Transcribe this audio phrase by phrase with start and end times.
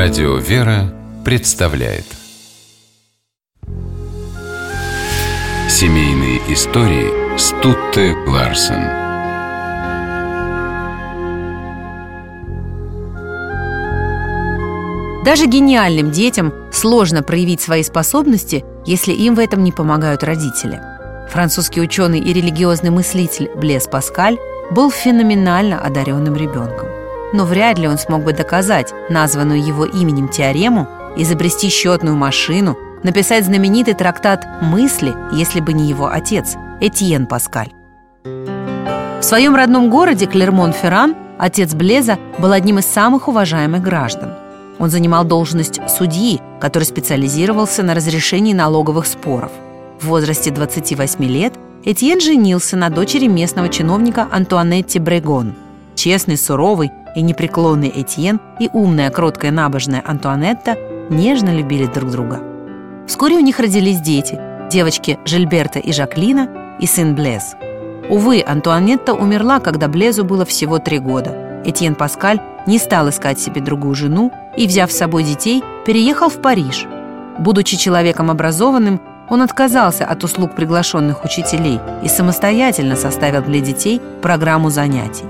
[0.00, 2.04] Радио «Вера» представляет.
[5.68, 8.84] Семейные истории Стутте Ларсен.
[15.24, 20.80] Даже гениальным детям сложно проявить свои способности, если им в этом не помогают родители.
[21.28, 24.38] Французский ученый и религиозный мыслитель Блес Паскаль
[24.70, 26.97] был феноменально одаренным ребенком
[27.32, 33.44] но вряд ли он смог бы доказать названную его именем теорему, изобрести счетную машину, написать
[33.44, 37.72] знаменитый трактат «Мысли», если бы не его отец, Этьен Паскаль.
[38.24, 44.34] В своем родном городе Клермон-Ферран отец Блеза был одним из самых уважаемых граждан.
[44.78, 49.50] Он занимал должность судьи, который специализировался на разрешении налоговых споров.
[50.00, 51.54] В возрасте 28 лет
[51.84, 55.54] Этьен женился на дочери местного чиновника Антуанетти Брегон.
[55.96, 60.76] Честный, суровый и непреклонный Этьен и умная, кроткая, набожная Антуанетта
[61.10, 62.40] нежно любили друг друга.
[63.08, 64.38] Вскоре у них родились дети–
[64.70, 67.56] девочки Жильберта и Жаклина и сын Блез.
[68.08, 71.62] Увы, Антуанетта умерла, когда Блезу было всего три года.
[71.64, 76.40] Этьен Паскаль не стал искать себе другую жену и, взяв с собой детей, переехал в
[76.40, 76.86] Париж.
[77.40, 84.70] Будучи человеком образованным, он отказался от услуг приглашенных учителей и самостоятельно составил для детей программу
[84.70, 85.24] занятий.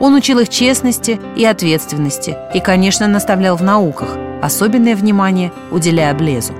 [0.00, 6.52] Он учил их честности и ответственности и, конечно, наставлял в науках, особенное внимание уделяя Блезу.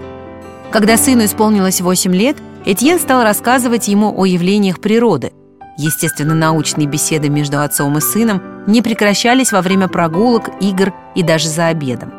[0.70, 5.32] Когда сыну исполнилось 8 лет, Этьен стал рассказывать ему о явлениях природы.
[5.76, 11.48] Естественно, научные беседы между отцом и сыном не прекращались во время прогулок, игр и даже
[11.48, 12.12] за обедом.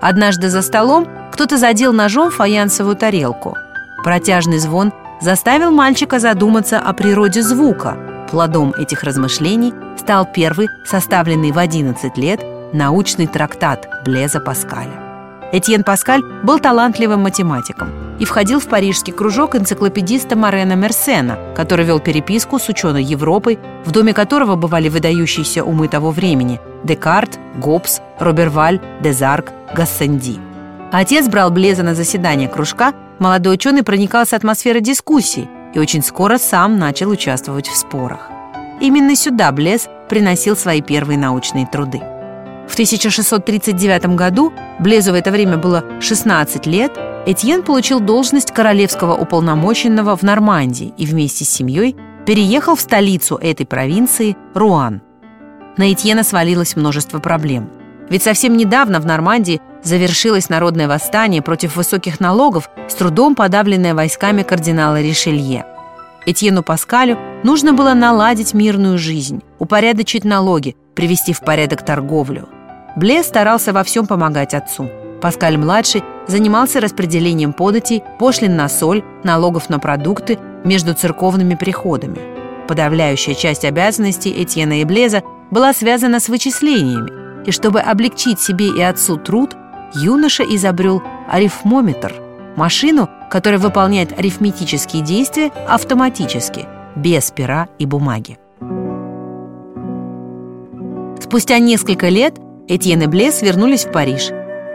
[0.00, 3.56] Однажды за столом кто-то задел ножом фаянсовую тарелку.
[4.04, 7.96] Протяжный звон заставил мальчика задуматься о природе звука–
[8.30, 15.08] Плодом этих размышлений стал первый, составленный в 11 лет, научный трактат Блеза Паскаля.
[15.50, 22.00] Этьен Паскаль был талантливым математиком и входил в парижский кружок энциклопедиста Марена Мерсена, который вел
[22.00, 28.80] переписку с ученой Европой, в доме которого бывали выдающиеся умы того времени– Декарт, Гоббс, Роберваль,
[29.00, 30.38] Дезарк, Гассенди.
[30.92, 36.78] Отец брал Блеза на заседание кружка, молодой ученый проникался атмосферой дискуссий, и очень скоро сам
[36.78, 38.30] начал участвовать в спорах.
[38.80, 42.00] Именно сюда Блес приносил свои первые научные труды.
[42.68, 46.92] В 1639 году, Блезу в это время было 16 лет,
[47.26, 51.96] Этьен получил должность королевского уполномоченного в Нормандии и вместе с семьей
[52.26, 55.02] переехал в столицу этой провинции Руан.
[55.76, 57.70] На Этьена свалилось множество проблем.
[58.10, 64.42] Ведь совсем недавно в Нормандии завершилось народное восстание против высоких налогов, с трудом подавленное войсками
[64.42, 65.66] кардинала Ришелье.
[66.26, 72.48] Этьену Паскалю нужно было наладить мирную жизнь, упорядочить налоги, привести в порядок торговлю.
[72.96, 74.90] Бле старался во всем помогать отцу.
[75.22, 82.18] Паскаль-младший занимался распределением податей, пошлин на соль, налогов на продукты между церковными приходами.
[82.68, 88.80] Подавляющая часть обязанностей Этьена и Блеза была связана с вычислениями, и чтобы облегчить себе и
[88.82, 89.56] отцу труд,
[89.94, 92.14] юноша изобрел арифмометр–
[92.58, 96.66] машину, которая выполняет арифметические действия автоматически,
[96.96, 98.38] без пера и бумаги.
[101.20, 102.36] Спустя несколько лет
[102.68, 104.30] Этьен и Блес вернулись в Париж.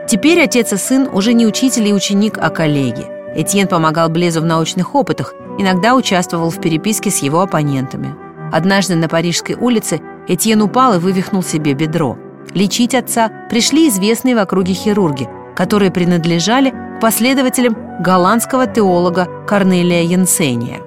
[0.07, 3.05] Теперь отец и сын уже не учитель и ученик, а коллеги.
[3.35, 8.15] Этьен помогал Блезу в научных опытах, иногда участвовал в переписке с его оппонентами.
[8.51, 12.17] Однажды на Парижской улице Этьен упал и вывихнул себе бедро–
[12.53, 20.79] Лечить отца пришли известные в округе хирурги, которые принадлежали последователям голландского теолога Корнелия Янсения.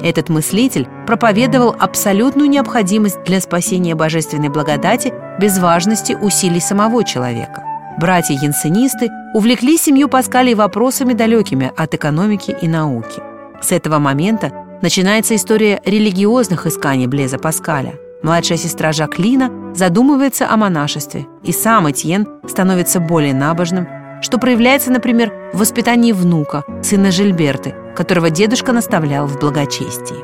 [0.00, 7.64] Этот мыслитель проповедовал абсолютную необходимость для спасения божественной благодати без важности усилий самого человека.
[7.98, 13.22] Братья-янсенисты увлекли семью Паскалей вопросами далекими от экономики и науки.
[13.62, 14.52] С этого момента
[14.82, 22.26] начинается история религиозных исканий Блеза Паскаля– Младшая сестра Жаклина задумывается о монашестве, и сам Этьен
[22.48, 23.86] становится более набожным,
[24.22, 30.16] что проявляется, например, в воспитании внука, сына Жильберты, которого дедушка наставлял в благочестии.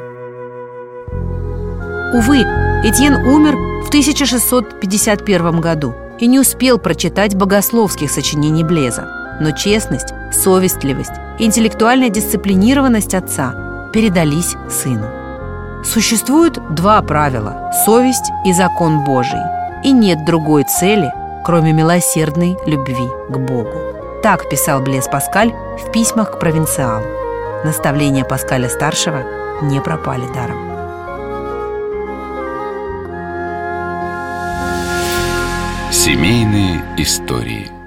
[2.17, 2.41] Увы,
[2.85, 11.13] Этьен умер в 1651 году и не успел прочитать богословских сочинений Блеза, но честность, совестливость
[11.39, 15.22] и интеллектуальная дисциплинированность отца передались сыну.
[15.85, 19.41] Существуют два правила– совесть и закон Божий.
[19.83, 21.13] И нет другой цели,
[21.45, 23.71] кроме милосердной любви к Богу.
[24.23, 27.05] Так писал Блес Паскаль в письмах к провинциалу.
[27.65, 29.25] Наставления Паскаля-старшего
[29.63, 30.73] не пропали даром.
[35.91, 37.71] Семейные истории–